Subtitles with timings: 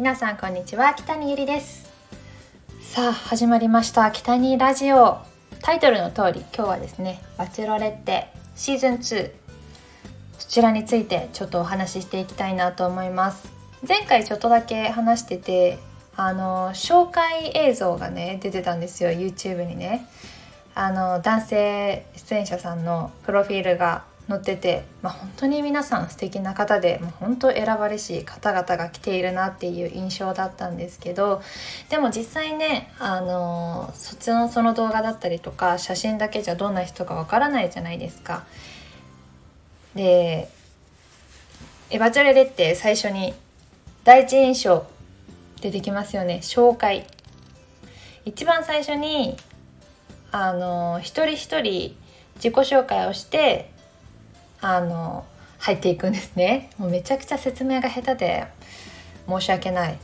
[0.00, 1.92] 皆さんこんにちは北にゆりです。
[2.80, 5.18] さあ始まりました北にラジオ。
[5.60, 9.30] タイトルの通り今日はですねバチェロレッテシーズン2
[10.38, 13.52] そちらについてちょっとお話ししていきたいなと思います。
[13.86, 15.78] 前回ちょっとだけ話してて
[16.16, 20.06] あの紹介映像がね出てたんですよ YouTube にね。
[20.74, 31.42] あの男性出演者さんのプロフィールが載ってて、まあ、本当に皆さん素敵な方でもう本当選ばれしい方々が来ているなっていう印象だったんですけど
[31.88, 38.44] でも実際ねあのそっちのその動画だったりとか写真だけじゃどんな人かわからないじゃないですか。
[39.96, 40.48] で
[41.90, 43.34] エバチョレレって最初に
[44.04, 44.86] 第一印象
[45.60, 47.04] 出てきますよね紹介
[48.24, 49.36] 一番最初に
[50.30, 51.96] あの一人一人
[52.36, 53.72] 自己紹介をして
[54.60, 55.24] あの
[55.58, 56.70] 入っていくんですね。
[56.78, 58.46] もうめちゃくちゃ説明が下手で
[59.28, 59.98] 申し訳ない。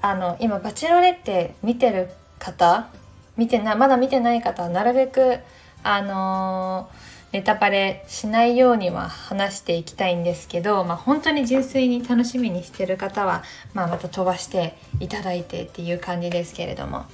[0.00, 2.88] あの今「バチロレ」って見てる方？
[3.36, 5.38] 見てなまだ見てない方はなるべく
[5.82, 6.88] あの
[7.32, 13.42] ネタバレしないようには話していきたいんですけど、まあ、本当に純粋に楽しみにしてる方は、
[13.74, 17.04] まあ、また飛ばしていただいてっていう感じですけれども、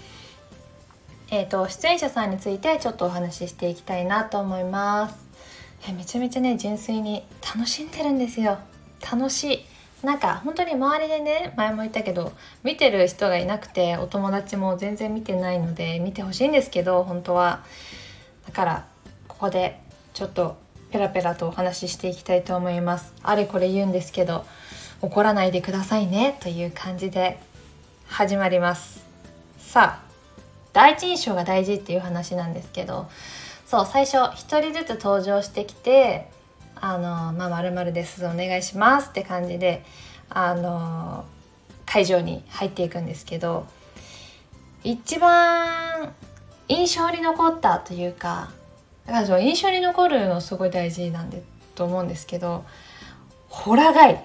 [1.30, 5.31] えーと出演者さんについてちょっとお話ししていきたいなと思います。
[5.90, 8.58] めちゃめちゃね純粋に楽しんでるんですよ。
[9.10, 9.66] 楽しい。
[10.06, 17.64] なんか本当に周りでね前も言ったけど見てる人がいなくてお友達も全然見てないので見てほしいんですけど本当は。
[18.46, 18.86] だから
[19.26, 19.80] ここで
[20.14, 20.56] ちょっと
[20.90, 23.12] ペラペラとお話ししていきたいと思います。
[23.22, 24.44] あれこれ言うんですけど
[25.00, 27.40] 怒らないでくださいねという感じで
[28.06, 29.04] 始まります。
[29.58, 30.12] さあ
[30.72, 33.08] 第一印象が大事っていう話なんですけど
[33.72, 36.28] そう最初1人ずつ登場してきて
[36.76, 39.82] 「あのまあ、まるですお願いします」って感じで
[40.28, 41.24] あの
[41.86, 43.66] 会場に入っていくんですけど
[44.84, 46.12] 一番
[46.68, 48.50] 印象に残ったというか
[49.06, 51.42] だから印象に残るのすごい大事なんで
[51.74, 52.66] と思うんですけど
[53.48, 54.20] ホラ貝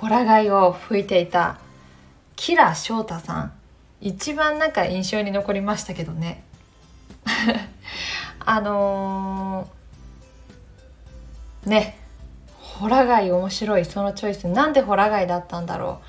[0.00, 1.58] ホラ貝を吹いていた
[2.36, 3.52] キラ翔太さん
[4.00, 6.44] 一番なんか印象に残りましたけどね。
[8.46, 11.98] あのー、ね
[12.58, 14.48] ホラ貝面白いそのチョイス。
[14.48, 16.00] なんでホラ貝だったんだろ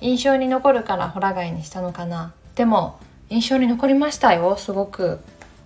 [0.00, 0.04] う。
[0.04, 2.32] 印象に残るからホラ貝にしたのかな。
[2.54, 2.98] でも
[3.30, 4.56] 印象に残りましたよ。
[4.56, 5.20] すごく。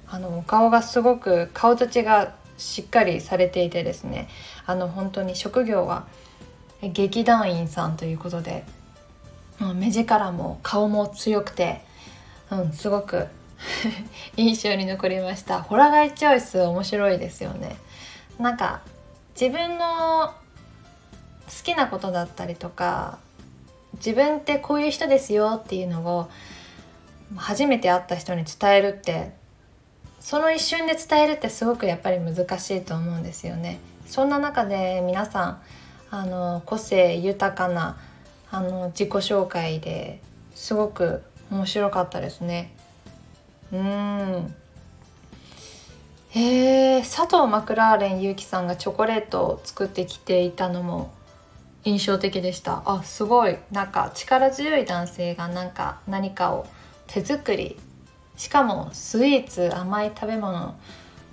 [0.09, 4.29] あのお顔がすごく顔立ちがしっかりされていてですね。
[4.67, 6.07] あの本当に職業は
[6.83, 8.65] 劇団員さんということで。
[9.75, 11.83] 目力も顔も強くて、
[12.51, 13.29] うん、すごく
[14.37, 17.77] 印象に残りましたホラガイチョイス面白いですよね
[18.39, 18.83] なんか
[19.41, 20.35] 自分の好
[21.65, 23.19] きなことだったりとか
[23.95, 26.31] 自分ってこういう人ですよっていうのを
[27.37, 29.33] 初めて会った人に伝えるって
[30.21, 33.81] その一瞬で伝えるってすごくやっぱり難しいと思うんですよね。
[34.07, 35.63] そんな中で皆さん
[36.11, 37.99] あの個性豊かな
[38.51, 40.21] あの自己紹介で
[40.55, 42.73] すごく面白かったですね。
[43.73, 44.55] うん。
[46.31, 51.13] へえ佐藤マクラーレン結城さんがチョコレートを作ってきていたのも
[51.85, 52.83] 印象的でした。
[52.87, 53.59] あすごい。
[53.71, 56.67] なんか力強い男性がなんか何かを
[57.07, 57.79] 手作り。
[58.37, 60.75] しかもスイーツ甘い食べ物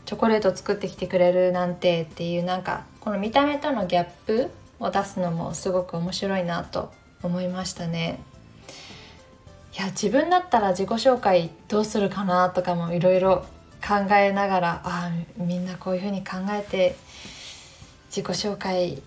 [0.06, 6.92] チョコレート作ってきてくれるなんてっていうなんかこの見た目とのギャップを出すのもすごく面白いなと
[7.24, 8.20] 思いましたね。
[9.80, 13.46] や自分だったら自己紹介どうするかなとかもいろいろ
[13.82, 16.98] 考えながらあみんなこういうふうに考えて
[18.10, 19.02] 自己紹介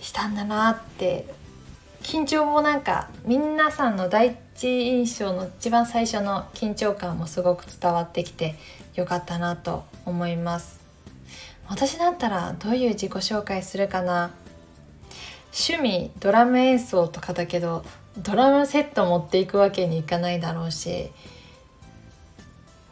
[0.00, 1.32] したんだなって
[2.02, 8.56] 緊張もなんか皆さんの第一印象の一番最初の緊張感もすごく伝わってきて
[8.96, 10.80] よかったなと思います。
[11.68, 14.32] 私だったらどういう自己紹介するかな。
[15.54, 17.84] 趣味ドラム演奏とかだけど
[18.18, 21.10] ドラムセット持っていくわけにいかないだろうし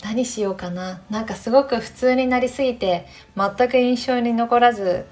[0.02, 1.02] 何しようかな。
[1.10, 3.06] なんかすごく普通になりすぎて
[3.36, 5.04] 全く印象に残らず、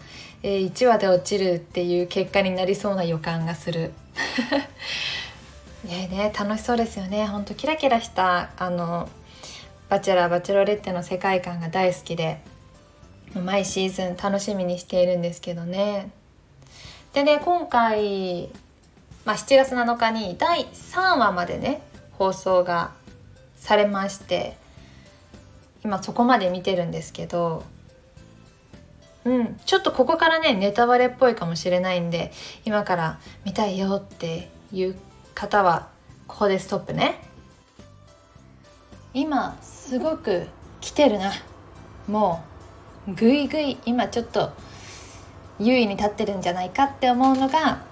[0.42, 3.92] えー、1話で落ちるっていう結果になりそうな予感がする。
[5.84, 7.26] ねね楽しそうですよね。
[7.26, 9.08] ほんとキラキラしたあの
[9.88, 12.40] バチェラーバチェロレッテの世界観が大好きで
[13.34, 16.10] 毎シーズン楽しみにしているんですけどね。
[17.12, 18.48] でね今回
[19.28, 21.82] まあ、7月7日に第3話までね
[22.12, 22.92] 放送が
[23.56, 24.56] されまして
[25.84, 27.62] 今そこまで見てるんですけど
[29.26, 32.32] うんちょっとここからねネタバレっぽいかもしれないんで
[32.64, 34.96] 今から見たいよっていう
[35.34, 35.88] 方は
[36.26, 37.20] ここでストップね。
[39.12, 40.46] 今すごく
[40.80, 41.32] 来てるな。
[42.06, 42.42] も
[43.06, 44.52] うぐいぐい今ちょっと
[45.58, 47.87] 優位に立ってるんじゃないかって思うのが、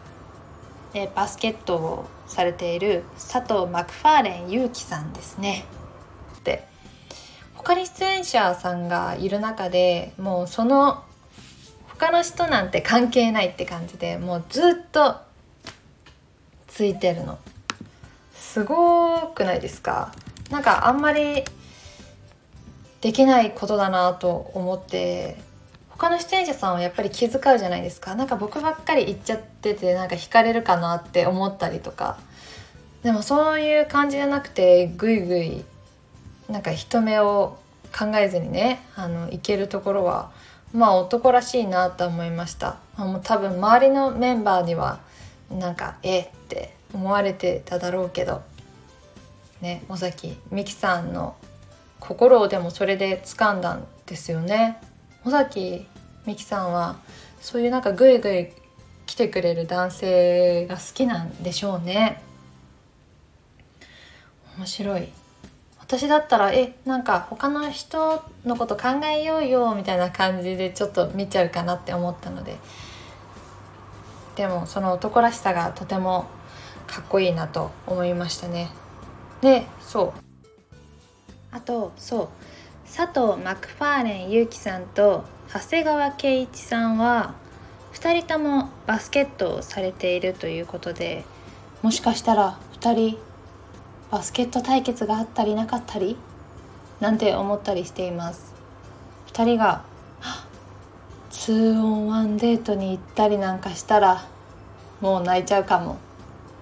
[0.99, 5.67] えバスケットをされている佐藤マクファーレン勇気さんですね。
[6.43, 6.67] で
[7.55, 11.05] 他に出演者さんがいる中でもうその
[11.87, 15.17] 他の人なんて関係ないって感じでもうずっと
[16.67, 17.39] ついてるの
[18.33, 20.15] すごくないですか
[20.51, 21.45] なんかあんまり
[23.03, 25.37] できないことだなと思って
[25.99, 28.15] 他の出演者さんはやっぱり気遣うじゃないですか。
[28.15, 32.19] なんか僕ばっかり言っちゃっててなんか惹かれるかなって思ったりとか。
[33.03, 35.65] でもそういう感じじゃなくてぐいぐい
[36.51, 37.57] なんか人目を
[37.97, 40.31] 考えずにねあのいけるところは
[40.75, 42.77] まあ男らしいなと思いました。
[42.97, 44.99] もう多分周りのメンバーには
[45.51, 48.43] なんかえって思われてただろうけど
[49.61, 51.37] ね尾崎美紀さんの
[52.01, 54.81] 心をでもそれで掴んだんですよね。
[55.27, 55.87] 尾崎
[56.25, 56.97] 美紀さんは
[57.41, 58.49] そういうなんかグイグイ
[59.07, 62.23] 来てくれる男性が好きなんでしょうね。
[64.57, 65.09] 面白い。
[65.81, 72.57] 私だったらえなんか他の人のこと考えようよみたいな感じでちょっと見ちゃうかなって思ったので。
[74.37, 76.27] でもその男らしさがとても
[76.87, 78.71] かっこいいなと思いましたね。
[79.41, 80.21] でそう。
[81.51, 82.29] あとそう。
[82.87, 87.35] 佐藤マクファーレン勇樹さんと長谷川圭一さんは
[87.93, 91.25] 2人ともバスケットをされているということで
[91.83, 93.19] もしかしたら2人
[94.11, 96.17] バスケット対決があったりなかったり
[97.01, 98.55] なんて思ったりしています。
[99.33, 99.83] 2人が
[101.31, 104.27] 2on1 デートに行ったりなんかしたら
[105.01, 105.99] もう泣いちゃうかも。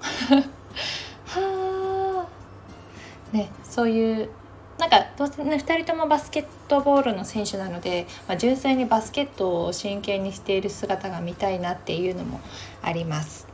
[1.26, 2.26] は
[3.32, 4.30] あねそういう
[4.78, 12.40] なんかどうせね2人ともバスケットボールの選手なので、まあ、純粋にバスケットを真剣にしている姿が見たいなっていうのも
[12.82, 13.46] あります。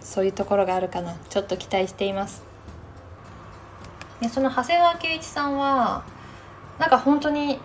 [0.00, 1.16] そういうところがあるかな。
[1.30, 2.44] ちょっと期待しています。
[4.20, 6.04] でその長谷川圭一さんは
[6.78, 7.58] なんか本当に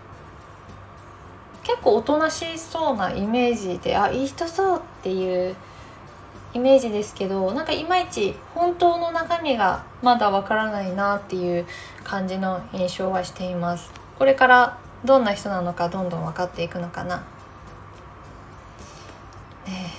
[1.64, 5.56] 結構おとなしそうなイメージであいい人そうっていう
[6.54, 11.66] イメージですけどなんかいまいち本当の中身がまだわからないなっていう
[12.04, 13.92] 感じの印象はしています。
[14.18, 17.18] これからどんな人なのかどんどん分かっていくのかな、
[19.66, 19.94] ね、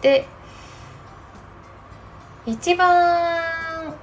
[0.00, 0.26] で
[2.46, 3.94] 一番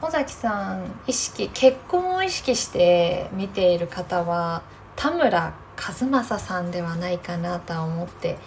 [0.00, 4.62] 尾崎さん意識結婚を意識して見ている方は
[4.96, 8.38] 田村和正さんではないかなとは思って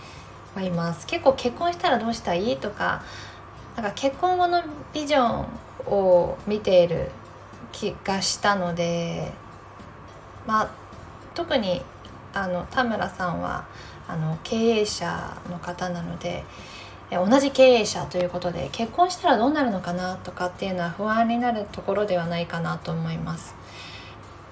[0.56, 3.04] はいます結構結婚したらどうしたいとか
[3.76, 4.64] なんか結婚後の
[4.94, 5.48] ビジョン
[5.86, 7.12] を見ている
[7.74, 9.34] 気がしたので
[10.48, 10.70] まあ
[11.34, 11.82] 特に
[12.34, 13.68] あの田村さんは
[14.08, 16.46] あの経営者の方なので
[17.12, 23.56] 同じ経営者ということで結婚したらどうなるのかなとかっていうのは不安になるところではないかなと思います。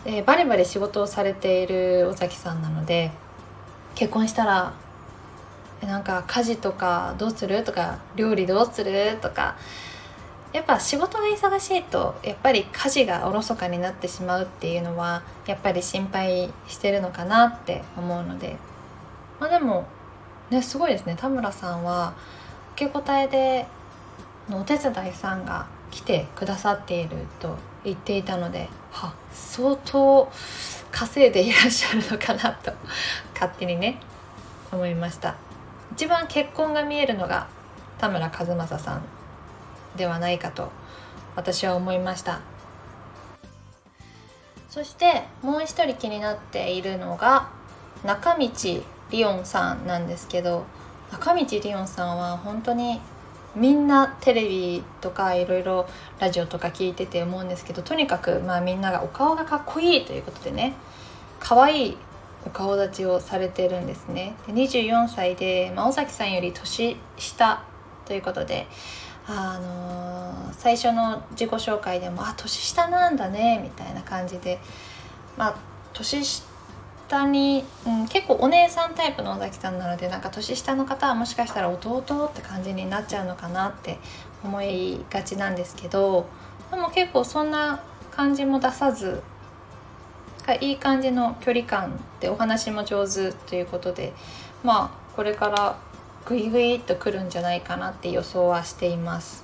[0.04, 3.12] でバリバリ仕事をされている尾崎さんなので
[3.96, 4.74] 結婚したら
[5.86, 9.56] なんか家事とかどうするとか料理どうするとか
[10.52, 18.58] やっぱ仕事が忙しいとやっぱり家事がおろそかになってしまうっていうのはやっぱり心配してるのかなって思うので。
[19.40, 19.86] まあでも
[20.50, 21.16] ねすごいですね。
[21.20, 22.14] 田村さんは
[22.76, 23.68] 受け答えで
[24.50, 30.32] のお手伝いさんが来てくださっていると言っていたのでは相当
[30.92, 32.72] 稼いでいらっしゃるのかなと
[33.34, 34.00] 勝手にね
[34.72, 35.36] 思いました。
[35.94, 37.48] 一番結婚が見えるのが
[38.00, 39.04] 田村和正さん
[39.96, 40.72] ではないかと
[41.36, 42.42] 私は思いました。
[44.70, 47.52] そしてもう一人気になっているのが
[48.04, 48.50] 中道
[49.12, 50.66] リオンさんなんですけど
[51.12, 53.00] 中道リオンさんは本当に
[53.56, 55.88] みんなテレビとかいろいろ
[56.20, 60.74] ラジオとか聞いてて思うんですけどとにかくまあみんながお顔がかっこいいということでね
[61.40, 61.98] 可愛い
[62.46, 64.36] お顔立ちをされてるんですね。
[64.48, 67.64] で24歳で、まあ、尾崎さんより年下
[68.06, 68.68] ということで
[69.26, 74.60] あのー、最初の自己紹介でも「あ年下なんだね」みたいな感じで
[75.38, 75.56] まあ
[75.94, 84.00] 年下に、うん、結構お姉さんタイプの尾崎さんなのでなんか年下の方はもしかしたら弟って感じになっちゃうのかなって
[84.44, 86.26] 思いがちなんですけど
[86.72, 87.82] でも結構そんな
[88.12, 89.22] 感じも出さず
[90.46, 94.14] がいい感じの距離感でお話も上手ということで
[94.64, 95.78] まあこれから
[96.26, 99.44] グイグイっとくるんじゃないかなって予想はしています。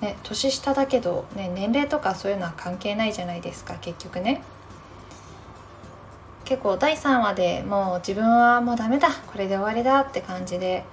[0.00, 4.42] ね、年下だけど、ね、年齢とかそういうのは関係ないじゃないですか結局ね。
[6.44, 10.84] 結構第3話でもう自分はもうダメだこれで終わりだって感じで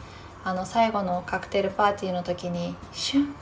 [0.45, 3.35] あの最後のカクテルパーティーの時にシュン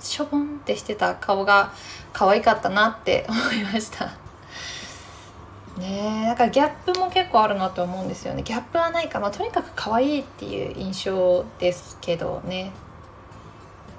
[0.00, 1.72] しょぼんってしてた顔が
[2.12, 4.21] 可愛かったなって思いました。
[5.82, 6.24] ね。
[6.28, 8.42] だからギャップも結構あるなと思うんですよね。
[8.42, 12.72] ギャップはないか、まあ、とにかく可愛いっていう印象ですけどね。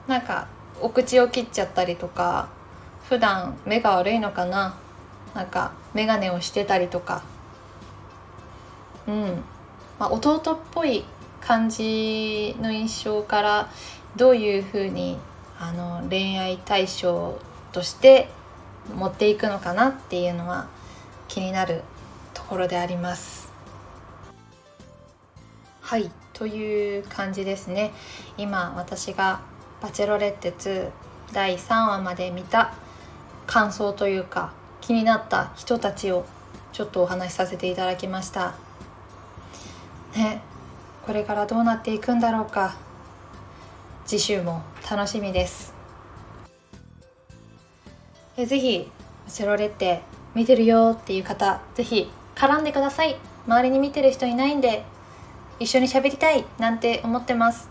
[0.07, 0.47] なんか
[0.81, 2.49] お口を切っちゃったりとか
[3.07, 4.75] 普段目が悪いのかな。
[5.35, 7.23] なんか眼鏡をしてたりとか。
[9.07, 9.43] うん、
[9.99, 11.03] まあ、弟っぽい
[11.41, 13.69] 感じの印象から
[14.15, 15.17] どういうふうに
[15.59, 17.37] あの恋愛対象
[17.71, 18.29] として
[18.95, 20.67] 持っていくのかなっていうのは
[21.33, 21.81] 気になる
[22.35, 23.51] ところであります。
[25.81, 27.91] はいという感じですね。
[28.37, 29.41] 今私が
[29.81, 30.91] 「バチェロレッテ2」
[31.33, 32.75] 第3話まで見た
[33.47, 36.23] 感想というか気になった人たちを
[36.71, 38.53] ちょっとお話しさせていただきました。
[40.15, 40.39] ね
[41.03, 42.75] これからどうなっていくんだろうか。
[44.05, 45.73] 次週も楽しみです。
[48.37, 48.91] えぜひ
[49.27, 50.03] チェロレッテ
[50.35, 53.17] 見てるよっていう方ぜひ絡んでください。
[53.45, 54.85] 周りに見てる人いないんで
[55.59, 57.69] 一緒に喋りたいなんて思ってます。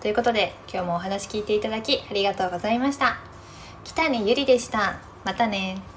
[0.00, 3.18] ということで今日もお話聞いていただきありがとうございました。
[3.84, 4.98] 北にゆりでした。
[5.24, 5.91] またね。